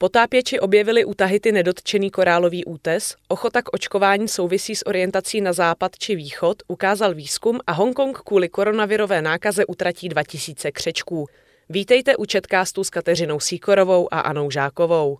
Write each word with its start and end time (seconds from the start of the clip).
Potápěči 0.00 0.60
objevili 0.60 1.04
u 1.04 1.14
Tahity 1.14 1.52
nedotčený 1.52 2.10
korálový 2.10 2.64
útes, 2.64 3.16
ochota 3.28 3.62
k 3.62 3.68
očkování 3.72 4.28
souvisí 4.28 4.76
s 4.76 4.86
orientací 4.86 5.40
na 5.40 5.52
západ 5.52 5.92
či 5.98 6.16
východ, 6.16 6.62
ukázal 6.68 7.14
výzkum 7.14 7.60
a 7.66 7.72
Hongkong 7.72 8.18
kvůli 8.18 8.48
koronavirové 8.48 9.22
nákaze 9.22 9.66
utratí 9.66 10.08
2000 10.08 10.72
křečků. 10.72 11.26
Vítejte 11.68 12.16
u 12.16 12.24
Četkástu 12.24 12.84
s 12.84 12.90
Kateřinou 12.90 13.40
Síkorovou 13.40 14.14
a 14.14 14.20
Anou 14.20 14.50
Žákovou. 14.50 15.18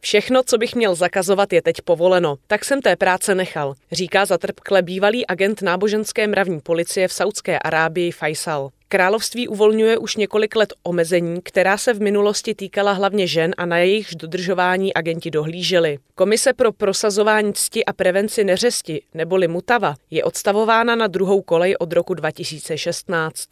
Všechno, 0.00 0.42
co 0.42 0.58
bych 0.58 0.74
měl 0.74 0.94
zakazovat, 0.94 1.52
je 1.52 1.62
teď 1.62 1.80
povoleno, 1.80 2.36
tak 2.46 2.64
jsem 2.64 2.82
té 2.82 2.96
práce 2.96 3.34
nechal, 3.34 3.74
říká 3.92 4.24
zatrpkle 4.24 4.82
bývalý 4.82 5.26
agent 5.26 5.62
náboženské 5.62 6.26
mravní 6.26 6.60
policie 6.60 7.08
v 7.08 7.12
Saudské 7.12 7.58
Arábii 7.58 8.12
Faisal. 8.12 8.70
Království 8.88 9.48
uvolňuje 9.48 9.98
už 9.98 10.16
několik 10.16 10.56
let 10.56 10.72
omezení, 10.82 11.40
která 11.42 11.78
se 11.78 11.94
v 11.94 12.00
minulosti 12.00 12.54
týkala 12.54 12.92
hlavně 12.92 13.26
žen 13.26 13.54
a 13.56 13.66
na 13.66 13.78
jejichž 13.78 14.14
dodržování 14.14 14.94
agenti 14.94 15.30
dohlíželi. 15.30 15.98
Komise 16.14 16.52
pro 16.52 16.72
prosazování 16.72 17.54
cti 17.54 17.84
a 17.84 17.92
prevenci 17.92 18.44
neřesti, 18.44 19.02
neboli 19.14 19.48
Mutava, 19.48 19.94
je 20.10 20.24
odstavována 20.24 20.96
na 20.96 21.06
druhou 21.06 21.42
kolej 21.42 21.76
od 21.78 21.92
roku 21.92 22.14
2016. 22.14 23.48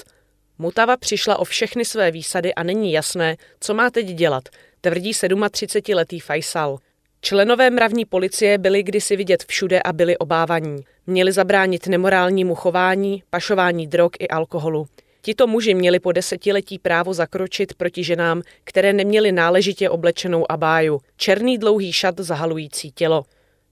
Mutava 0.59 0.97
přišla 0.97 1.39
o 1.39 1.45
všechny 1.45 1.85
své 1.85 2.11
výsady 2.11 2.55
a 2.55 2.63
není 2.63 2.93
jasné, 2.93 3.37
co 3.61 3.75
má 3.75 3.91
teď 3.91 4.07
dělat, 4.07 4.49
tvrdí 4.87 5.13
37-letý 5.13 6.21
Faisal. 6.21 6.79
Členové 7.21 7.71
mravní 7.71 8.05
policie 8.05 8.59
byli 8.59 8.83
kdysi 8.83 9.17
vidět 9.17 9.45
všude 9.49 9.83
a 9.83 9.93
byli 9.93 10.19
obávaní. 10.19 10.77
Měli 11.07 11.33
zabránit 11.33 11.87
nemorálnímu 11.87 12.55
chování, 12.55 13.23
pašování 13.31 13.87
drog 13.87 14.11
i 14.19 14.29
alkoholu. 14.29 14.87
Tito 15.23 15.47
muži 15.47 15.75
měli 15.75 16.01
po 16.01 16.13
desetiletí 16.13 16.79
právo 16.79 17.15
zakročit 17.15 17.75
proti 17.75 18.05
ženám, 18.05 18.43
které 18.65 18.93
neměly 18.93 19.33
náležitě 19.33 19.91
oblečenou 19.91 20.53
abáju, 20.53 21.01
černý 21.17 21.59
dlouhý 21.59 21.93
šat 21.93 22.21
zahalující 22.21 22.91
tělo. 22.91 23.25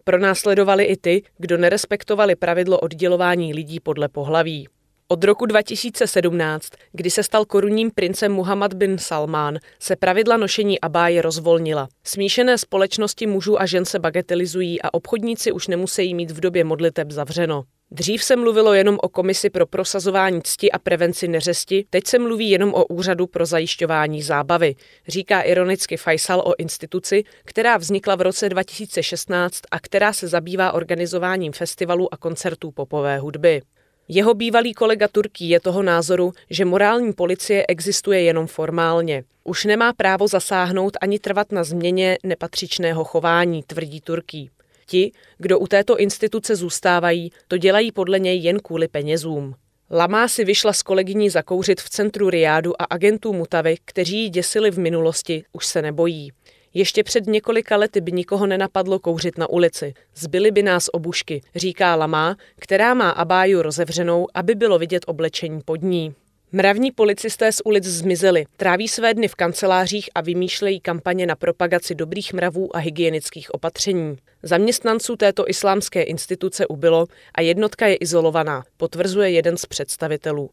Pronásledovali 0.04 0.84
i 0.84 0.96
ty, 0.96 1.22
kdo 1.38 1.58
nerespektovali 1.58 2.36
pravidlo 2.36 2.78
oddělování 2.78 3.54
lidí 3.54 3.80
podle 3.80 4.08
pohlaví. 4.08 4.68
Od 5.08 5.24
roku 5.24 5.46
2017, 5.46 6.68
kdy 6.92 7.10
se 7.10 7.22
stal 7.22 7.44
korunním 7.44 7.90
princem 7.90 8.32
Muhammad 8.32 8.74
bin 8.74 8.98
Salman, 8.98 9.58
se 9.80 9.96
pravidla 9.96 10.36
nošení 10.36 10.80
abáje 10.80 11.22
rozvolnila. 11.22 11.88
Smíšené 12.04 12.58
společnosti 12.58 13.26
mužů 13.26 13.60
a 13.60 13.66
žen 13.66 13.84
se 13.84 13.98
bagatelizují 13.98 14.82
a 14.82 14.94
obchodníci 14.94 15.52
už 15.52 15.68
nemusí 15.68 16.14
mít 16.14 16.30
v 16.30 16.40
době 16.40 16.64
modliteb 16.64 17.10
zavřeno. 17.10 17.64
Dřív 17.90 18.24
se 18.24 18.36
mluvilo 18.36 18.74
jenom 18.74 18.98
o 19.02 19.08
komisi 19.08 19.50
pro 19.50 19.66
prosazování 19.66 20.42
cti 20.42 20.70
a 20.72 20.78
prevenci 20.78 21.28
neřesti, 21.28 21.84
teď 21.90 22.06
se 22.06 22.18
mluví 22.18 22.50
jenom 22.50 22.74
o 22.74 22.84
úřadu 22.84 23.26
pro 23.26 23.46
zajišťování 23.46 24.22
zábavy, 24.22 24.74
říká 25.08 25.40
ironicky 25.40 25.96
Faisal 25.96 26.40
o 26.40 26.54
instituci, 26.58 27.24
která 27.44 27.76
vznikla 27.76 28.14
v 28.14 28.20
roce 28.20 28.48
2016 28.48 29.60
a 29.70 29.80
která 29.80 30.12
se 30.12 30.28
zabývá 30.28 30.72
organizováním 30.72 31.52
festivalů 31.52 32.14
a 32.14 32.16
koncertů 32.16 32.70
popové 32.70 33.18
hudby. 33.18 33.62
Jeho 34.08 34.34
bývalý 34.34 34.74
kolega 34.74 35.08
Turký 35.08 35.48
je 35.48 35.60
toho 35.60 35.82
názoru, 35.82 36.32
že 36.50 36.64
morální 36.64 37.12
policie 37.12 37.64
existuje 37.68 38.22
jenom 38.22 38.46
formálně. 38.46 39.24
Už 39.44 39.64
nemá 39.64 39.92
právo 39.92 40.28
zasáhnout 40.28 40.96
ani 41.00 41.18
trvat 41.18 41.52
na 41.52 41.64
změně 41.64 42.18
nepatřičného 42.22 43.04
chování, 43.04 43.62
tvrdí 43.62 44.00
Turký. 44.00 44.50
Ti, 44.86 45.12
kdo 45.38 45.58
u 45.58 45.66
této 45.66 45.98
instituce 45.98 46.56
zůstávají, 46.56 47.30
to 47.48 47.58
dělají 47.58 47.92
podle 47.92 48.18
něj 48.18 48.38
jen 48.38 48.60
kvůli 48.60 48.88
penězům. 48.88 49.54
Lamá 49.90 50.28
si 50.28 50.44
vyšla 50.44 50.72
s 50.72 50.82
kolegyní 50.82 51.30
zakouřit 51.30 51.80
v 51.80 51.90
centru 51.90 52.30
Riádu 52.30 52.82
a 52.82 52.84
agentů 52.84 53.32
Mutavy, 53.32 53.76
kteří 53.84 54.22
ji 54.22 54.28
děsili 54.28 54.70
v 54.70 54.78
minulosti, 54.78 55.44
už 55.52 55.66
se 55.66 55.82
nebojí. 55.82 56.32
Ještě 56.74 57.02
před 57.02 57.26
několika 57.26 57.76
lety 57.76 58.00
by 58.00 58.12
nikoho 58.12 58.46
nenapadlo 58.46 58.98
kouřit 58.98 59.38
na 59.38 59.50
ulici. 59.50 59.94
Zbyly 60.14 60.50
by 60.50 60.62
nás 60.62 60.88
obušky, 60.92 61.40
říká 61.54 61.94
Lamá, 61.94 62.36
která 62.56 62.94
má 62.94 63.10
abáju 63.10 63.62
rozevřenou, 63.62 64.26
aby 64.34 64.54
bylo 64.54 64.78
vidět 64.78 65.02
oblečení 65.06 65.60
pod 65.64 65.82
ní. 65.82 66.14
Mravní 66.52 66.90
policisté 66.90 67.52
z 67.52 67.62
ulic 67.64 67.84
zmizeli, 67.84 68.44
tráví 68.56 68.88
své 68.88 69.14
dny 69.14 69.28
v 69.28 69.34
kancelářích 69.34 70.10
a 70.14 70.20
vymýšlejí 70.20 70.80
kampaně 70.80 71.26
na 71.26 71.36
propagaci 71.36 71.94
dobrých 71.94 72.32
mravů 72.32 72.76
a 72.76 72.78
hygienických 72.78 73.54
opatření. 73.54 74.16
Zaměstnanců 74.42 75.16
této 75.16 75.48
islámské 75.48 76.02
instituce 76.02 76.66
ubylo 76.66 77.06
a 77.34 77.40
jednotka 77.40 77.86
je 77.86 77.96
izolovaná, 77.96 78.64
potvrzuje 78.76 79.30
jeden 79.30 79.56
z 79.56 79.66
představitelů. 79.66 80.50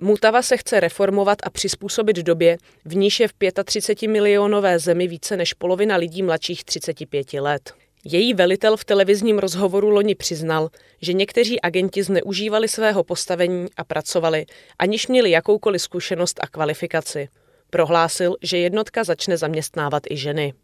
Mutava 0.00 0.42
se 0.42 0.56
chce 0.56 0.80
reformovat 0.80 1.38
a 1.42 1.50
přizpůsobit 1.50 2.16
době, 2.16 2.58
v 2.84 2.96
níž 2.96 3.20
je 3.20 3.28
v 3.28 3.32
35 3.64 4.08
milionové 4.08 4.78
zemi 4.78 5.08
více 5.08 5.36
než 5.36 5.52
polovina 5.52 5.96
lidí 5.96 6.22
mladších 6.22 6.64
35 6.64 7.32
let. 7.32 7.74
Její 8.04 8.34
velitel 8.34 8.76
v 8.76 8.84
televizním 8.84 9.38
rozhovoru 9.38 9.90
loni 9.90 10.14
přiznal, 10.14 10.68
že 11.02 11.12
někteří 11.12 11.60
agenti 11.60 12.02
zneužívali 12.02 12.68
svého 12.68 13.04
postavení 13.04 13.66
a 13.76 13.84
pracovali, 13.84 14.46
aniž 14.78 15.06
měli 15.06 15.30
jakoukoliv 15.30 15.82
zkušenost 15.82 16.40
a 16.42 16.46
kvalifikaci. 16.46 17.28
Prohlásil, 17.70 18.36
že 18.42 18.58
jednotka 18.58 19.04
začne 19.04 19.36
zaměstnávat 19.36 20.02
i 20.10 20.16
ženy. 20.16 20.54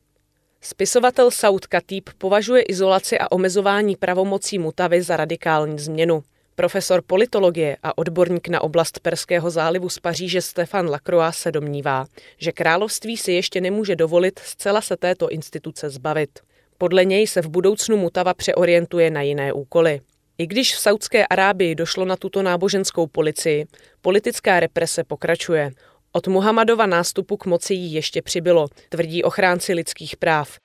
Spisovatel 0.60 1.30
Saud 1.30 1.66
Katýb 1.66 2.10
považuje 2.18 2.62
izolaci 2.62 3.18
a 3.18 3.32
omezování 3.32 3.96
pravomocí 3.96 4.58
Mutavy 4.58 5.02
za 5.02 5.16
radikální 5.16 5.78
změnu. 5.78 6.22
Profesor 6.54 7.02
politologie 7.06 7.76
a 7.82 7.98
odborník 7.98 8.48
na 8.48 8.60
oblast 8.60 9.00
Perského 9.00 9.50
zálivu 9.50 9.88
z 9.88 9.98
Paříže 9.98 10.42
Stefan 10.42 10.88
Lacroix 10.88 11.36
se 11.36 11.52
domnívá, 11.52 12.06
že 12.38 12.52
království 12.52 13.16
si 13.16 13.32
ještě 13.32 13.60
nemůže 13.60 13.96
dovolit 13.96 14.38
zcela 14.38 14.80
se 14.80 14.96
této 14.96 15.28
instituce 15.28 15.90
zbavit. 15.90 16.40
Podle 16.78 17.04
něj 17.04 17.26
se 17.26 17.42
v 17.42 17.48
budoucnu 17.48 17.96
Mutava 17.96 18.34
přeorientuje 18.34 19.10
na 19.10 19.22
jiné 19.22 19.52
úkoly. 19.52 20.00
I 20.38 20.46
když 20.46 20.74
v 20.74 20.78
Saudské 20.78 21.26
Arábii 21.26 21.74
došlo 21.74 22.04
na 22.04 22.16
tuto 22.16 22.42
náboženskou 22.42 23.06
policii, 23.06 23.66
politická 24.00 24.60
represe 24.60 25.04
pokračuje. 25.04 25.70
Od 26.12 26.26
Muhammadova 26.28 26.86
nástupu 26.86 27.36
k 27.36 27.46
moci 27.46 27.74
jí 27.74 27.92
ještě 27.92 28.22
přibylo, 28.22 28.66
tvrdí 28.88 29.22
ochránci 29.22 29.74
lidských 29.74 30.16
práv. 30.16 30.56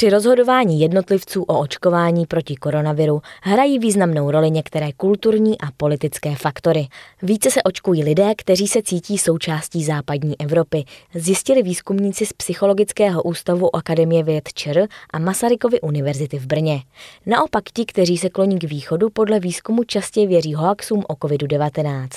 Při 0.00 0.10
rozhodování 0.10 0.80
jednotlivců 0.80 1.42
o 1.42 1.58
očkování 1.58 2.26
proti 2.26 2.56
koronaviru 2.56 3.22
hrají 3.42 3.78
významnou 3.78 4.30
roli 4.30 4.50
některé 4.50 4.92
kulturní 4.92 5.60
a 5.60 5.64
politické 5.76 6.36
faktory. 6.36 6.88
Více 7.22 7.50
se 7.50 7.62
očkují 7.62 8.04
lidé, 8.04 8.34
kteří 8.36 8.68
se 8.68 8.82
cítí 8.82 9.18
součástí 9.18 9.84
západní 9.84 10.40
Evropy, 10.40 10.84
zjistili 11.14 11.62
výzkumníci 11.62 12.26
z 12.26 12.32
Psychologického 12.32 13.22
ústavu 13.22 13.76
Akademie 13.76 14.22
věd 14.22 14.48
ČR 14.54 14.86
a 15.12 15.18
Masarykovy 15.18 15.80
univerzity 15.80 16.38
v 16.38 16.46
Brně. 16.46 16.82
Naopak 17.26 17.64
ti, 17.74 17.86
kteří 17.86 18.18
se 18.18 18.28
kloní 18.28 18.58
k 18.58 18.64
východu, 18.64 19.10
podle 19.10 19.40
výzkumu 19.40 19.84
častěji 19.84 20.26
věří 20.26 20.54
hoaxům 20.54 21.04
o 21.08 21.14
COVID-19. 21.14 22.08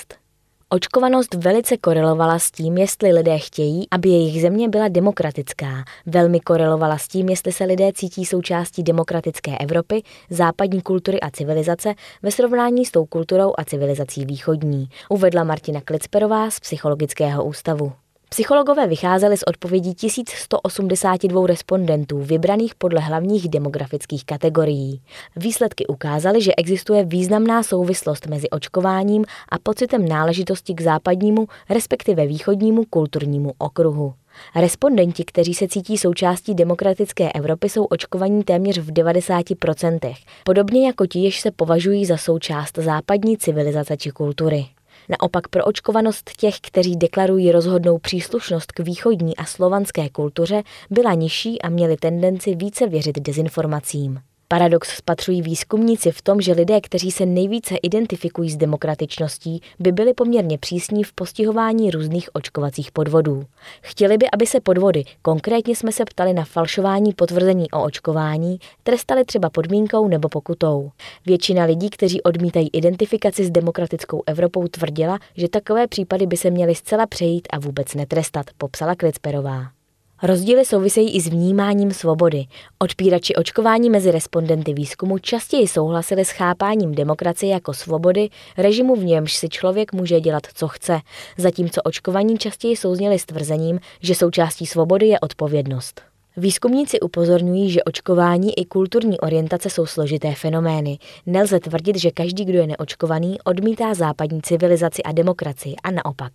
Očkovanost 0.74 1.34
velice 1.34 1.76
korelovala 1.76 2.38
s 2.38 2.50
tím, 2.50 2.78
jestli 2.78 3.12
lidé 3.12 3.38
chtějí, 3.38 3.86
aby 3.90 4.08
jejich 4.08 4.42
země 4.42 4.68
byla 4.68 4.88
demokratická. 4.88 5.84
Velmi 6.06 6.40
korelovala 6.40 6.98
s 6.98 7.08
tím, 7.08 7.28
jestli 7.28 7.52
se 7.52 7.64
lidé 7.64 7.92
cítí 7.92 8.24
součástí 8.24 8.82
demokratické 8.82 9.58
Evropy, 9.58 10.02
západní 10.30 10.82
kultury 10.82 11.20
a 11.20 11.30
civilizace 11.30 11.94
ve 12.22 12.30
srovnání 12.30 12.84
s 12.84 12.90
tou 12.90 13.06
kulturou 13.06 13.52
a 13.58 13.64
civilizací 13.64 14.24
východní, 14.24 14.88
uvedla 15.08 15.44
Martina 15.44 15.80
Klicperová 15.80 16.50
z 16.50 16.60
Psychologického 16.60 17.44
ústavu. 17.44 17.92
Psychologové 18.28 18.86
vycházeli 18.86 19.36
z 19.36 19.42
odpovědí 19.46 19.94
1182 19.94 21.46
respondentů, 21.46 22.18
vybraných 22.18 22.74
podle 22.74 23.00
hlavních 23.00 23.48
demografických 23.48 24.24
kategorií. 24.24 25.00
Výsledky 25.36 25.86
ukázaly, 25.86 26.42
že 26.42 26.54
existuje 26.56 27.04
významná 27.04 27.62
souvislost 27.62 28.26
mezi 28.26 28.50
očkováním 28.50 29.24
a 29.48 29.58
pocitem 29.58 30.08
náležitosti 30.08 30.74
k 30.74 30.80
západnímu, 30.80 31.46
respektive 31.70 32.26
východnímu 32.26 32.84
kulturnímu 32.90 33.52
okruhu. 33.58 34.14
Respondenti, 34.56 35.24
kteří 35.24 35.54
se 35.54 35.68
cítí 35.68 35.98
součástí 35.98 36.54
demokratické 36.54 37.32
Evropy, 37.32 37.68
jsou 37.68 37.84
očkovaní 37.84 38.44
téměř 38.44 38.78
v 38.78 38.92
90%, 38.92 40.14
podobně 40.44 40.86
jako 40.86 41.06
ti, 41.06 41.18
jež 41.18 41.40
se 41.40 41.50
považují 41.50 42.06
za 42.06 42.16
součást 42.16 42.78
západní 42.78 43.36
civilizace 43.36 43.96
či 43.96 44.10
kultury. 44.10 44.66
Naopak 45.08 45.48
pro 45.48 45.64
očkovanost 45.64 46.30
těch, 46.36 46.60
kteří 46.60 46.96
deklarují 46.96 47.52
rozhodnou 47.52 47.98
příslušnost 47.98 48.72
k 48.72 48.80
východní 48.80 49.36
a 49.36 49.44
slovanské 49.44 50.08
kultuře, 50.08 50.62
byla 50.90 51.14
nižší 51.14 51.62
a 51.62 51.68
měli 51.68 51.96
tendenci 51.96 52.54
více 52.54 52.86
věřit 52.86 53.18
dezinformacím. 53.18 54.20
Paradox 54.48 54.96
spatřují 54.96 55.42
výzkumníci 55.42 56.12
v 56.12 56.22
tom, 56.22 56.40
že 56.40 56.52
lidé, 56.52 56.80
kteří 56.80 57.10
se 57.10 57.26
nejvíce 57.26 57.76
identifikují 57.82 58.50
s 58.50 58.56
demokratičností, 58.56 59.60
by 59.78 59.92
byli 59.92 60.14
poměrně 60.14 60.58
přísní 60.58 61.04
v 61.04 61.12
postihování 61.12 61.90
různých 61.90 62.28
očkovacích 62.32 62.92
podvodů. 62.92 63.44
Chtěli 63.82 64.18
by, 64.18 64.26
aby 64.32 64.46
se 64.46 64.60
podvody, 64.60 65.04
konkrétně 65.22 65.76
jsme 65.76 65.92
se 65.92 66.04
ptali 66.04 66.32
na 66.32 66.44
falšování 66.44 67.12
potvrzení 67.12 67.70
o 67.70 67.82
očkování, 67.82 68.58
trestali 68.82 69.24
třeba 69.24 69.50
podmínkou 69.50 70.08
nebo 70.08 70.28
pokutou. 70.28 70.90
Většina 71.26 71.64
lidí, 71.64 71.90
kteří 71.90 72.22
odmítají 72.22 72.70
identifikaci 72.72 73.44
s 73.44 73.50
demokratickou 73.50 74.22
Evropou, 74.26 74.68
tvrdila, 74.68 75.18
že 75.36 75.48
takové 75.48 75.86
případy 75.86 76.26
by 76.26 76.36
se 76.36 76.50
měly 76.50 76.74
zcela 76.74 77.06
přejít 77.06 77.48
a 77.50 77.58
vůbec 77.58 77.94
netrestat, 77.94 78.46
popsala 78.58 78.94
Klicperová. 78.94 79.83
Rozdíly 80.26 80.64
souvisejí 80.64 81.16
i 81.16 81.20
s 81.20 81.28
vnímáním 81.28 81.90
svobody. 81.90 82.44
Odpírači 82.78 83.34
očkování 83.34 83.90
mezi 83.90 84.10
respondenty 84.10 84.74
výzkumu 84.74 85.18
častěji 85.18 85.68
souhlasili 85.68 86.24
s 86.24 86.30
chápáním 86.30 86.94
demokracie 86.94 87.52
jako 87.52 87.74
svobody, 87.74 88.28
režimu 88.58 88.96
v 88.96 89.04
němž 89.04 89.34
si 89.34 89.48
člověk 89.48 89.92
může 89.92 90.20
dělat, 90.20 90.42
co 90.54 90.68
chce, 90.68 91.00
zatímco 91.38 91.82
očkovaní 91.82 92.38
častěji 92.38 92.76
souzněli 92.76 93.18
s 93.18 93.26
tvrzením, 93.26 93.80
že 94.00 94.14
součástí 94.14 94.66
svobody 94.66 95.06
je 95.06 95.20
odpovědnost. 95.20 96.00
Výzkumníci 96.36 97.00
upozorňují, 97.00 97.70
že 97.70 97.84
očkování 97.84 98.58
i 98.58 98.64
kulturní 98.64 99.20
orientace 99.20 99.70
jsou 99.70 99.86
složité 99.86 100.34
fenomény. 100.34 100.98
Nelze 101.26 101.60
tvrdit, 101.60 101.96
že 101.96 102.10
každý, 102.10 102.44
kdo 102.44 102.58
je 102.58 102.66
neočkovaný, 102.66 103.38
odmítá 103.44 103.94
západní 103.94 104.42
civilizaci 104.42 105.02
a 105.02 105.12
demokracii 105.12 105.74
a 105.82 105.90
naopak. 105.90 106.32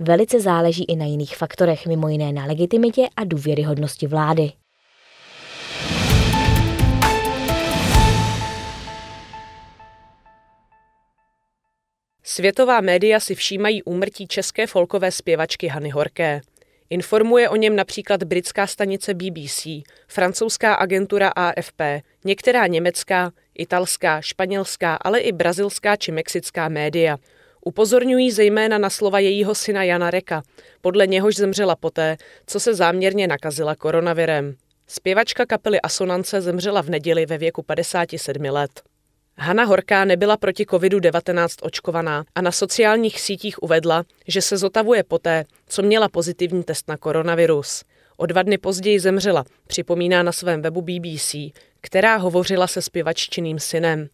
Velice 0.00 0.40
záleží 0.40 0.84
i 0.84 0.96
na 0.96 1.04
jiných 1.04 1.36
faktorech, 1.36 1.86
mimo 1.86 2.08
jiné 2.08 2.32
na 2.32 2.44
legitimitě 2.44 3.08
a 3.16 3.24
důvěryhodnosti 3.24 4.06
vlády. 4.06 4.52
Světová 12.22 12.80
média 12.80 13.20
si 13.20 13.34
všímají 13.34 13.82
úmrtí 13.82 14.26
české 14.26 14.66
folkové 14.66 15.12
zpěvačky 15.12 15.66
Hany 15.66 15.90
Horké. 15.90 16.40
Informuje 16.90 17.48
o 17.48 17.56
něm 17.56 17.76
například 17.76 18.22
britská 18.22 18.66
stanice 18.66 19.14
BBC, 19.14 19.66
francouzská 20.08 20.74
agentura 20.74 21.28
AFP, 21.28 21.80
některá 22.24 22.66
německá, 22.66 23.32
italská, 23.54 24.20
španělská, 24.20 24.94
ale 24.94 25.20
i 25.20 25.32
brazilská 25.32 25.96
či 25.96 26.12
mexická 26.12 26.68
média– 26.68 27.18
Upozorňují 27.64 28.30
zejména 28.30 28.78
na 28.78 28.90
slova 28.90 29.18
jejího 29.18 29.54
syna 29.54 29.82
Jana 29.84 30.10
Reka, 30.10 30.42
podle 30.80 31.06
něhož 31.06 31.36
zemřela 31.36 31.76
poté, 31.76 32.16
co 32.46 32.60
se 32.60 32.74
záměrně 32.74 33.26
nakazila 33.26 33.76
koronavirem. 33.76 34.54
Zpěvačka 34.86 35.46
kapely 35.46 35.80
Asonance 35.80 36.40
zemřela 36.40 36.82
v 36.82 36.90
neděli 36.90 37.26
ve 37.26 37.38
věku 37.38 37.62
57 37.62 38.44
let. 38.44 38.82
Hana 39.40 39.64
Horká 39.64 40.04
nebyla 40.04 40.36
proti 40.36 40.64
COVID-19 40.64 41.48
očkovaná 41.62 42.24
a 42.34 42.42
na 42.42 42.52
sociálních 42.52 43.20
sítích 43.20 43.62
uvedla, 43.62 44.04
že 44.28 44.42
se 44.42 44.56
zotavuje 44.56 45.02
poté, 45.02 45.44
co 45.68 45.82
měla 45.82 46.08
pozitivní 46.08 46.64
test 46.64 46.88
na 46.88 46.96
koronavirus. 46.96 47.84
O 48.16 48.26
dva 48.26 48.42
dny 48.42 48.58
později 48.58 49.00
zemřela, 49.00 49.44
připomíná 49.66 50.22
na 50.22 50.32
svém 50.32 50.62
webu 50.62 50.82
BBC, 50.82 51.34
která 51.80 52.16
hovořila 52.16 52.66
se 52.66 52.82
zpěvaččiným 52.82 53.58
synem. 53.58 54.08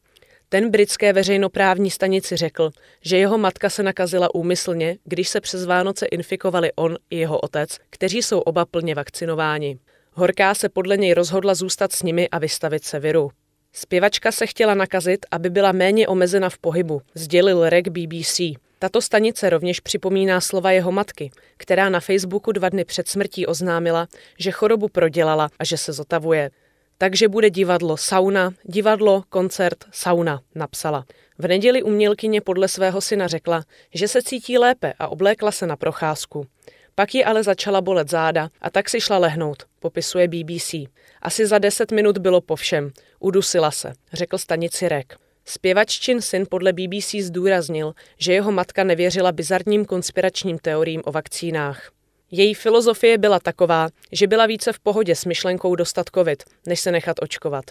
Ten 0.49 0.71
britské 0.71 1.13
veřejnoprávní 1.13 1.91
stanici 1.91 2.37
řekl, 2.37 2.71
že 3.01 3.19
jeho 3.19 3.39
matka 3.39 3.71
se 3.71 3.83
nakazila 3.83 4.35
úmyslně, 4.35 4.97
když 5.05 5.29
se 5.29 5.41
přes 5.41 5.65
Vánoce 5.65 6.07
infikovali 6.07 6.73
on 6.73 6.97
i 7.11 7.19
jeho 7.19 7.39
otec, 7.39 7.79
kteří 7.91 8.23
jsou 8.23 8.41
oba 8.41 8.65
plně 8.65 8.95
vakcinováni. 8.95 9.79
Horká 10.13 10.55
se 10.55 10.69
podle 10.69 10.97
něj 10.97 11.15
rozhodla 11.15 11.55
zůstat 11.55 11.93
s 11.93 12.03
nimi 12.03 12.29
a 12.29 12.39
vystavit 12.39 12.85
se 12.85 13.01
viru. 13.01 13.31
Zpěvačka 13.73 14.33
se 14.33 14.47
chtěla 14.47 14.75
nakazit, 14.75 15.27
aby 15.31 15.51
byla 15.51 15.73
méně 15.73 16.09
omezena 16.09 16.51
v 16.51 16.59
pohybu, 16.59 17.03
sdělil 17.15 17.69
REC 17.69 17.87
BBC. 17.89 18.41
Tato 18.79 19.03
stanice 19.03 19.51
rovněž 19.51 19.81
připomíná 19.81 20.41
slova 20.41 20.71
jeho 20.71 20.93
matky, 20.93 21.31
která 21.57 21.89
na 21.89 22.01
Facebooku 22.01 22.53
dva 22.53 22.69
dny 22.69 22.85
před 22.85 23.09
smrtí 23.09 23.47
oznámila, 23.47 24.09
že 24.39 24.51
chorobu 24.51 24.89
prodělala 24.89 25.49
a 25.59 25.65
že 25.65 25.77
se 25.77 25.93
zotavuje. 25.93 26.51
Takže 26.99 27.29
bude 27.29 27.51
divadlo 27.51 27.97
sauna, 27.97 28.55
divadlo, 28.65 29.23
koncert, 29.29 29.85
sauna, 29.93 30.41
napsala. 30.55 31.05
V 31.39 31.49
neděli 31.49 31.83
umělkyně 31.83 32.41
podle 32.41 32.69
svého 32.69 33.01
syna 33.01 33.27
řekla, 33.27 33.65
že 33.95 34.09
se 34.09 34.23
cítí 34.23 34.59
lépe 34.59 34.93
a 34.99 35.09
oblékla 35.09 35.53
se 35.53 35.67
na 35.67 35.77
procházku. 35.77 36.47
Pak 36.95 37.15
ji 37.15 37.25
ale 37.25 37.43
začala 37.43 37.81
bolet 37.81 38.11
záda 38.11 38.49
a 38.61 38.71
tak 38.71 38.89
si 38.89 39.01
šla 39.01 39.19
lehnout, 39.19 39.63
popisuje 39.81 40.29
BBC. 40.29 40.75
Asi 41.23 41.47
za 41.47 41.59
deset 41.59 41.93
minut 41.93 42.19
bylo 42.19 42.41
po 42.41 42.57
všem. 42.57 42.91
Udusila 43.21 43.71
se, 43.71 43.93
řekl 44.13 44.39
stanici 44.39 44.89
Rek. 44.89 45.17
Zpěvaččin 45.45 46.21
syn 46.21 46.47
podle 46.51 46.73
BBC 46.73 47.15
zdůraznil, 47.15 47.95
že 48.19 48.33
jeho 48.33 48.53
matka 48.53 48.85
nevěřila 48.85 49.33
bizarním 49.33 49.85
konspiračním 49.85 50.59
teoriím 50.59 51.03
o 51.05 51.13
vakcínách. 51.13 51.91
Její 52.37 52.55
filozofie 52.55 53.19
byla 53.19 53.41
taková, 53.41 53.89
že 54.13 54.27
byla 54.27 54.47
více 54.47 54.73
v 54.73 54.79
pohodě 54.79 55.15
s 55.15 55.25
myšlenkou 55.25 55.75
dostat 55.75 56.07
covid, 56.15 56.43
než 56.67 56.81
se 56.81 56.93
nechat 56.93 57.17
očkovat. 57.23 57.65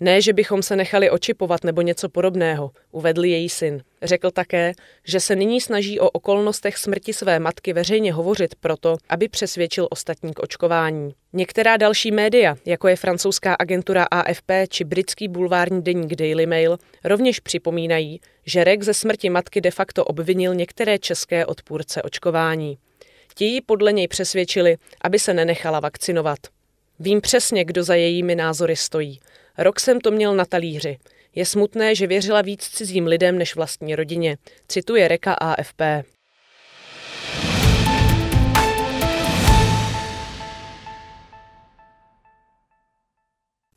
Ne, 0.00 0.20
že 0.20 0.32
bychom 0.32 0.62
se 0.62 0.76
nechali 0.76 1.10
očipovat 1.10 1.64
nebo 1.64 1.82
něco 1.82 2.08
podobného, 2.08 2.70
uvedl 2.90 3.24
její 3.24 3.48
syn. 3.48 3.82
Řekl 4.02 4.30
také, 4.30 4.72
že 5.04 5.20
se 5.20 5.36
nyní 5.36 5.60
snaží 5.60 6.00
o 6.00 6.10
okolnostech 6.10 6.76
smrti 6.76 7.12
své 7.12 7.38
matky 7.38 7.72
veřejně 7.72 8.12
hovořit 8.12 8.54
proto, 8.54 8.96
aby 9.08 9.28
přesvědčil 9.28 9.88
ostatní 9.90 10.34
k 10.34 10.38
očkování. 10.38 11.14
Některá 11.32 11.76
další 11.76 12.10
média, 12.10 12.56
jako 12.66 12.88
je 12.88 12.96
francouzská 12.96 13.54
agentura 13.54 14.06
AFP 14.10 14.50
či 14.68 14.84
britský 14.84 15.28
bulvární 15.28 15.82
deník 15.82 16.14
Daily 16.14 16.46
Mail, 16.46 16.78
rovněž 17.04 17.40
připomínají, 17.40 18.20
že 18.46 18.64
Rek 18.64 18.82
ze 18.82 18.94
smrti 18.94 19.30
matky 19.30 19.60
de 19.60 19.70
facto 19.70 20.04
obvinil 20.04 20.54
některé 20.54 20.98
české 20.98 21.46
odpůrce 21.46 22.02
očkování. 22.02 22.78
Ti 23.34 23.44
ji 23.44 23.60
podle 23.60 23.92
něj 23.92 24.08
přesvědčili, 24.08 24.76
aby 25.00 25.18
se 25.18 25.34
nenechala 25.34 25.80
vakcinovat. 25.80 26.38
Vím 26.98 27.20
přesně, 27.20 27.64
kdo 27.64 27.84
za 27.84 27.94
jejími 27.94 28.34
názory 28.34 28.76
stojí. 28.76 29.20
Rok 29.58 29.80
jsem 29.80 30.00
to 30.00 30.10
měl 30.10 30.34
na 30.34 30.44
talíři. 30.44 30.98
Je 31.34 31.46
smutné, 31.46 31.94
že 31.94 32.06
věřila 32.06 32.42
víc 32.42 32.68
cizím 32.68 33.06
lidem 33.06 33.38
než 33.38 33.54
vlastní 33.54 33.96
rodině, 33.96 34.36
cituje 34.68 35.08
Reka 35.08 35.32
AFP. 35.32 35.80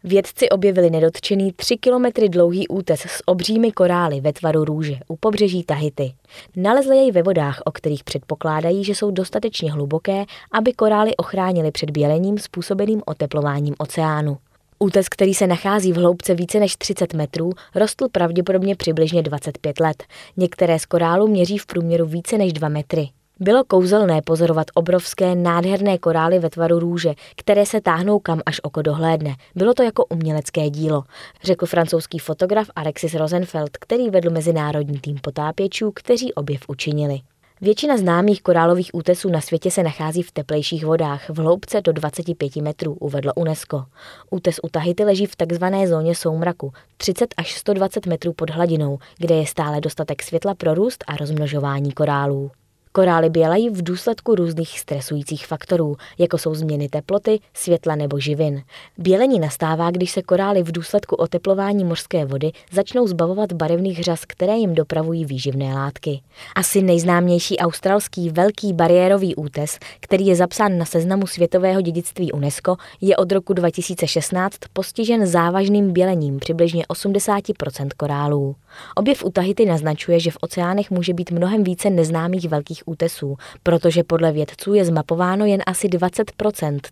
Vědci 0.06 0.50
objevili 0.50 0.90
nedotčený 0.90 1.52
3 1.52 1.78
kilometry 1.78 2.30
dlouhý 2.30 2.68
útes 2.68 3.02
s 3.02 3.24
obřími 3.26 3.72
korály 3.72 4.22
ve 4.22 4.34
tvaru 4.34 4.66
růže 4.66 4.96
u 5.08 5.16
pobřeží 5.16 5.64
Tahity. 5.64 6.14
Nalezli 6.56 6.98
jej 6.98 7.12
ve 7.12 7.24
vodách, 7.24 7.62
o 7.66 7.72
kterých 7.72 8.04
předpokládají, 8.04 8.84
že 8.84 8.96
jsou 8.96 9.12
dostatečně 9.12 9.72
hluboké, 9.72 10.26
aby 10.52 10.74
korály 10.74 11.16
ochránily 11.16 11.72
před 11.72 11.92
bělením 11.92 12.38
způsobeným 12.38 13.02
oteplováním 13.06 13.76
oceánu. 13.78 14.38
Útes, 14.80 15.10
který 15.10 15.34
se 15.34 15.48
nachází 15.48 15.94
v 15.94 15.98
hloubce 15.98 16.34
více 16.34 16.60
než 16.60 16.76
30 16.76 17.14
metrů, 17.14 17.52
rostl 17.76 18.08
pravděpodobně 18.12 18.76
přibližně 18.76 19.22
25 19.22 19.80
let. 19.80 20.04
Některé 20.38 20.80
z 20.80 20.86
korálů 20.86 21.28
měří 21.28 21.58
v 21.58 21.66
průměru 21.66 22.06
více 22.06 22.38
než 22.38 22.54
2 22.54 22.70
metry. 22.70 23.10
Bylo 23.40 23.64
kouzelné 23.64 24.22
pozorovat 24.22 24.68
obrovské, 24.74 25.36
nádherné 25.36 25.98
korály 25.98 26.40
ve 26.40 26.50
tvaru 26.50 26.80
růže, 26.80 27.14
které 27.36 27.66
se 27.66 27.82
táhnou 27.82 28.20
kam 28.20 28.42
až 28.46 28.60
oko 28.64 28.82
dohlédne. 28.82 29.36
Bylo 29.56 29.74
to 29.74 29.84
jako 29.84 30.06
umělecké 30.06 30.70
dílo, 30.70 31.04
řekl 31.44 31.66
francouzský 31.66 32.20
fotograf 32.20 32.68
Alexis 32.76 33.14
Rosenfeld, 33.14 33.78
který 33.78 34.10
vedl 34.10 34.30
mezinárodní 34.30 35.00
tým 35.00 35.18
potápěčů, 35.22 35.92
kteří 35.96 36.34
objev 36.34 36.62
učinili. 36.68 37.20
Většina 37.62 37.98
známých 37.98 38.42
korálových 38.42 38.90
útesů 38.94 39.30
na 39.30 39.42
světě 39.42 39.72
se 39.72 39.84
nachází 39.84 40.24
v 40.24 40.32
teplejších 40.32 40.86
vodách 40.86 41.30
v 41.30 41.38
hloubce 41.38 41.82
do 41.82 41.94
25 41.94 42.56
metrů, 42.56 42.94
uvedlo 42.94 43.34
UNESCO. 43.36 43.86
Útes 44.30 44.60
u 44.64 44.70
Tahiti 44.70 45.04
leží 45.04 45.26
v 45.26 45.36
takzvané 45.36 45.88
zóně 45.88 46.16
soumraku, 46.16 46.74
30 46.98 47.34
až 47.38 47.54
120 47.54 48.06
metrů 48.06 48.34
pod 48.34 48.50
hladinou, 48.50 49.00
kde 49.18 49.36
je 49.36 49.48
stále 49.48 49.82
dostatek 49.82 50.24
světla 50.24 50.56
pro 50.56 50.74
růst 50.74 51.04
a 51.08 51.18
rozmnožování 51.18 51.92
korálů. 51.92 52.52
Korály 52.96 53.30
bělají 53.30 53.70
v 53.70 53.84
důsledku 53.84 54.36
různých 54.36 54.80
stresujících 54.80 55.48
faktorů, 55.48 55.96
jako 56.18 56.38
jsou 56.38 56.56
změny 56.56 56.90
teploty, 56.90 57.40
světla 57.54 57.96
nebo 57.96 58.20
živin. 58.20 58.62
Bělení 58.98 59.40
nastává, 59.40 59.92
když 59.92 60.12
se 60.12 60.22
korály 60.22 60.64
v 60.64 60.72
důsledku 60.72 61.16
oteplování 61.16 61.84
mořské 61.84 62.26
vody 62.26 62.52
začnou 62.72 63.08
zbavovat 63.08 63.54
barevných 63.54 64.04
řas, 64.04 64.26
které 64.26 64.56
jim 64.56 64.76
dopravují 64.76 65.26
výživné 65.26 65.74
látky. 65.74 66.22
Asi 66.56 66.82
nejznámější 66.82 67.58
australský 67.58 68.30
velký 68.30 68.74
bariérový 68.74 69.36
útes, 69.36 69.80
který 70.00 70.26
je 70.26 70.36
zapsán 70.36 70.78
na 70.78 70.86
seznamu 70.86 71.28
světového 71.28 71.82
dědictví 71.82 72.32
UNESCO, 72.32 72.76
je 73.02 73.18
od 73.18 73.32
roku 73.32 73.54
2016 73.54 74.58
postižen 74.74 75.28
závažným 75.28 75.94
bělením 75.94 76.40
přibližně 76.40 76.84
80% 76.84 77.88
korálů. 77.98 78.56
Objev 78.96 79.26
u 79.26 79.30
Tahity 79.30 79.66
naznačuje, 79.66 80.20
že 80.20 80.32
v 80.32 80.38
oceánech 80.42 80.92
může 80.92 81.14
být 81.14 81.32
mnohem 81.32 81.64
více 81.64 81.90
neznámých 81.90 82.50
velkých 82.50 82.83
útesů, 82.86 83.36
protože 83.64 84.04
podle 84.04 84.32
vědců 84.32 84.74
je 84.74 84.86
zmapováno 84.86 85.46
jen 85.46 85.62
asi 85.66 85.88
20 85.88 86.32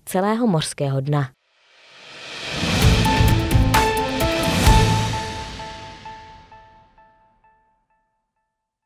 celého 0.06 0.48
mořského 0.48 1.02
dna. 1.02 1.30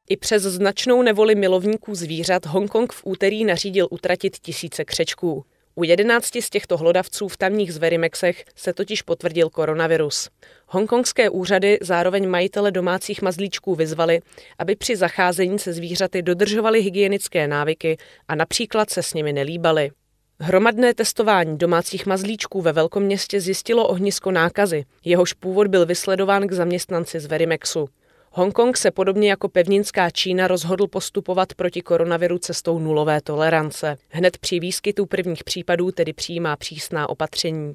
I 0.09 0.17
přes 0.17 0.43
značnou 0.43 1.01
nevoli 1.01 1.35
milovníků 1.35 1.95
zvířat 1.95 2.45
Hongkong 2.45 2.93
v 2.93 3.01
úterý 3.05 3.45
nařídil 3.45 3.87
utratit 3.91 4.37
tisíce 4.37 4.85
křečků. 4.85 5.45
U 5.77 5.83
jedenácti 5.83 6.41
z 6.41 6.49
těchto 6.49 6.77
hlodavců 6.77 7.27
v 7.27 7.37
tamních 7.37 7.73
zverimexech 7.73 8.45
se 8.55 8.73
totiž 8.73 9.01
potvrdil 9.01 9.49
koronavirus. 9.49 10.29
Hongkongské 10.67 11.29
úřady 11.29 11.77
zároveň 11.81 12.29
majitele 12.29 12.71
domácích 12.71 13.21
mazlíčků 13.21 13.75
vyzvali, 13.75 14.19
aby 14.59 14.75
při 14.75 14.95
zacházení 14.95 15.59
se 15.59 15.73
zvířaty 15.73 16.21
dodržovali 16.21 16.81
hygienické 16.81 17.47
návyky 17.47 17.97
a 18.27 18.35
například 18.35 18.89
se 18.89 19.03
s 19.03 19.13
nimi 19.13 19.33
nelíbali. 19.33 19.91
Hromadné 20.39 20.93
testování 20.93 21.57
domácích 21.57 22.05
mazlíčků 22.05 22.61
ve 22.61 22.71
velkoměstě 22.71 23.41
zjistilo 23.41 23.87
ohnisko 23.87 24.31
nákazy, 24.31 24.85
jehož 25.05 25.33
původ 25.33 25.67
byl 25.67 25.85
vysledován 25.85 26.47
k 26.47 26.51
zaměstnanci 26.51 27.19
z 27.19 27.25
Verimexu. 27.25 27.89
Hongkong 28.37 28.77
se 28.77 28.91
podobně 28.91 29.29
jako 29.29 29.49
pevninská 29.49 30.09
Čína 30.09 30.47
rozhodl 30.47 30.87
postupovat 30.87 31.53
proti 31.53 31.81
koronaviru 31.81 32.37
cestou 32.37 32.79
nulové 32.79 33.21
tolerance. 33.21 33.97
Hned 34.09 34.37
při 34.37 34.59
výskytu 34.59 35.05
prvních 35.05 35.43
případů 35.43 35.91
tedy 35.91 36.13
přijímá 36.13 36.55
přísná 36.55 37.09
opatření. 37.09 37.73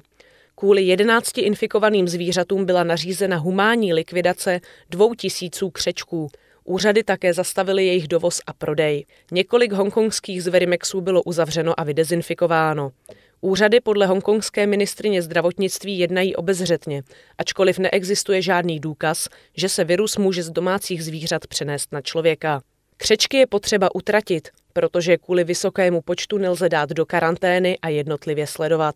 Kvůli 0.55 0.81
11 0.81 1.37
infikovaným 1.37 2.07
zvířatům 2.07 2.65
byla 2.65 2.83
nařízena 2.83 3.37
humánní 3.37 3.93
likvidace 3.93 4.59
dvou 4.89 5.13
tisíců 5.13 5.69
křečků. 5.69 6.29
Úřady 6.63 7.03
také 7.03 7.33
zastavily 7.33 7.85
jejich 7.85 8.07
dovoz 8.07 8.41
a 8.47 8.53
prodej. 8.53 9.05
Několik 9.31 9.71
hongkongských 9.71 10.43
zverimexů 10.43 11.01
bylo 11.01 11.23
uzavřeno 11.23 11.79
a 11.79 11.83
vydezinfikováno. 11.83 12.91
Úřady 13.43 13.79
podle 13.79 14.05
hongkongské 14.05 14.67
ministrině 14.67 15.21
zdravotnictví 15.21 15.99
jednají 15.99 16.35
obezřetně, 16.35 17.03
ačkoliv 17.37 17.79
neexistuje 17.79 18.41
žádný 18.41 18.79
důkaz, 18.79 19.27
že 19.57 19.69
se 19.69 19.83
virus 19.83 20.17
může 20.17 20.43
z 20.43 20.49
domácích 20.49 21.03
zvířat 21.03 21.47
přenést 21.47 21.91
na 21.91 22.01
člověka. 22.01 22.61
Křečky 22.97 23.37
je 23.37 23.47
potřeba 23.47 23.95
utratit, 23.95 24.49
protože 24.73 25.17
kvůli 25.17 25.43
vysokému 25.43 26.01
počtu 26.01 26.37
nelze 26.37 26.69
dát 26.69 26.89
do 26.89 27.05
karantény 27.05 27.79
a 27.81 27.89
jednotlivě 27.89 28.47
sledovat. 28.47 28.95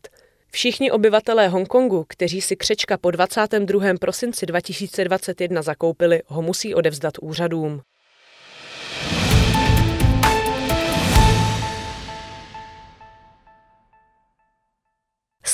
Všichni 0.51 0.91
obyvatelé 0.91 1.47
Hongkongu, 1.47 2.05
kteří 2.07 2.41
si 2.41 2.55
křečka 2.55 2.97
po 2.97 3.11
22. 3.11 3.93
prosinci 3.99 4.45
2021 4.45 5.61
zakoupili, 5.61 6.21
ho 6.25 6.41
musí 6.41 6.75
odevzdat 6.75 7.13
úřadům. 7.21 7.81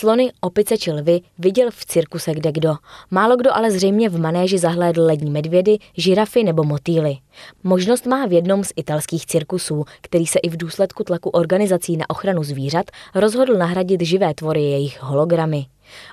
Slony, 0.01 0.31
opice 0.41 0.77
či 0.77 0.91
lvy 0.91 1.21
viděl 1.39 1.71
v 1.71 1.85
cirkuse 1.85 2.33
kde 2.33 2.51
kdo. 2.51 2.75
Málo 3.11 3.35
kdo 3.35 3.55
ale 3.55 3.71
zřejmě 3.71 4.09
v 4.09 4.19
manéži 4.19 4.57
zahlédl 4.57 5.05
lední 5.05 5.31
medvědy, 5.31 5.77
žirafy 5.97 6.43
nebo 6.43 6.63
motýly. 6.63 7.17
Možnost 7.63 8.05
má 8.05 8.25
v 8.25 8.33
jednom 8.33 8.63
z 8.63 8.71
italských 8.75 9.25
cirkusů, 9.25 9.85
který 10.01 10.27
se 10.27 10.39
i 10.39 10.49
v 10.49 10.57
důsledku 10.57 11.03
tlaku 11.03 11.29
organizací 11.29 11.97
na 11.97 12.09
ochranu 12.09 12.43
zvířat 12.43 12.85
rozhodl 13.15 13.57
nahradit 13.57 14.01
živé 14.01 14.33
tvory 14.33 14.61
jejich 14.61 15.03
hologramy. 15.03 15.65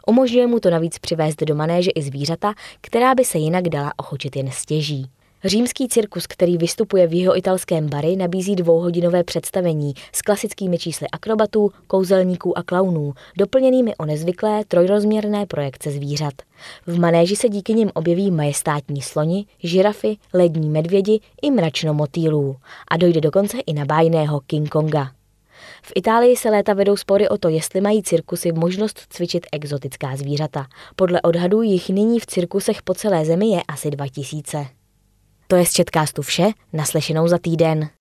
Umožňuje 0.07 0.47
mu 0.47 0.61
to 0.61 0.71
navíc 0.71 0.99
přivést 0.99 1.42
do 1.42 1.54
manéže 1.54 1.90
i 1.90 2.02
zvířata, 2.02 2.54
která 2.80 3.14
by 3.14 3.25
se 3.25 3.38
jinak 3.38 3.68
dala 3.68 3.92
ochočit 3.97 4.37
jen 4.37 4.50
stěží. 4.50 5.11
Římský 5.45 5.88
cirkus, 5.88 6.26
který 6.26 6.59
vystupuje 6.59 7.07
v 7.07 7.18
jeho 7.18 7.38
italském 7.38 7.88
Bari, 7.88 8.16
nabízí 8.16 8.57
dvouhodinové 8.57 9.25
představení 9.25 9.95
s 10.12 10.23
klasickými 10.23 10.78
čísly 10.78 11.07
akrobatů, 11.12 11.71
kouzelníků 11.87 12.59
a 12.59 12.62
klaunů, 12.62 13.14
doplněnými 13.37 13.97
o 13.97 14.04
nezvyklé 14.04 14.64
trojrozměrné 14.68 15.47
projekce 15.47 15.90
zvířat. 15.90 16.35
V 16.87 16.99
manéži 16.99 17.37
se 17.37 17.49
díky 17.49 17.75
nim 17.75 17.90
objeví 17.95 18.30
majestátní 18.30 19.02
sloni, 19.02 19.47
žirafy, 19.62 20.16
lední 20.35 20.68
medvědi 20.68 21.21
i 21.42 21.50
mračno 21.50 21.95
motýlů. 21.95 22.57
A 22.90 22.97
dojde 22.97 23.21
dokonce 23.21 23.59
i 23.66 23.73
na 23.73 23.85
bájného 23.85 24.40
King 24.47 24.68
Konga. 24.68 25.11
V 25.83 25.92
Itálii 25.95 26.37
se 26.37 26.50
léta 26.50 26.75
vedou 26.75 26.97
spory 26.97 27.28
o 27.28 27.38
to, 27.38 27.49
jestli 27.49 27.80
mají 27.80 28.02
cirkusy 28.02 28.52
možnost 28.52 29.00
cvičit 29.11 29.47
exotická 29.52 30.16
zvířata. 30.16 30.66
Podle 30.97 31.23
odhadů 31.23 31.62
jich 31.62 31.88
nyní 31.88 32.21
v 32.21 32.26
cirkusech 32.26 32.83
po 32.83 32.95
celé 32.95 33.25
zemi 33.25 33.49
je 33.49 33.62
asi 33.68 33.90
2000. 33.90 34.77
To 35.50 35.57
je 35.57 35.67
z 35.67 35.73
Četkástu 35.73 36.23
vše, 36.23 36.47
naslyšenou 36.73 37.28
za 37.28 37.38
týden. 37.38 37.98